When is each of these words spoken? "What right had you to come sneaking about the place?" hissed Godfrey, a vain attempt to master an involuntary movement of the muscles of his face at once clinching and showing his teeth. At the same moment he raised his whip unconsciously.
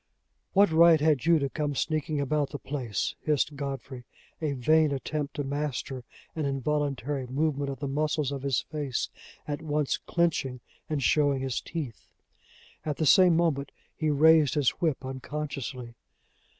"What 0.53 0.71
right 0.71 0.99
had 0.99 1.27
you 1.27 1.37
to 1.37 1.47
come 1.47 1.75
sneaking 1.75 2.19
about 2.19 2.49
the 2.49 2.57
place?" 2.57 3.13
hissed 3.21 3.55
Godfrey, 3.55 4.03
a 4.41 4.53
vain 4.53 4.91
attempt 4.91 5.35
to 5.35 5.43
master 5.43 6.03
an 6.35 6.43
involuntary 6.45 7.27
movement 7.27 7.69
of 7.69 7.81
the 7.81 7.87
muscles 7.87 8.31
of 8.31 8.41
his 8.41 8.61
face 8.61 9.09
at 9.47 9.61
once 9.61 9.97
clinching 9.99 10.59
and 10.89 11.03
showing 11.03 11.41
his 11.41 11.61
teeth. 11.61 12.07
At 12.83 12.97
the 12.97 13.05
same 13.05 13.37
moment 13.37 13.71
he 13.95 14.09
raised 14.09 14.55
his 14.55 14.69
whip 14.81 15.05
unconsciously. 15.05 15.93